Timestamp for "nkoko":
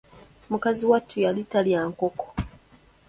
1.91-2.25